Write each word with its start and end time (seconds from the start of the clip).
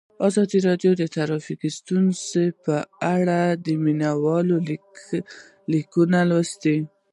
ازادي 0.27 0.57
راډیو 0.67 0.91
د 0.97 1.03
ټرافیکي 1.15 1.69
ستونزې 1.79 2.45
په 2.63 2.75
اړه 3.15 3.39
د 3.65 3.67
مینه 3.83 4.11
والو 4.23 4.57
لیکونه 5.73 6.19
لوستي. 6.29 6.77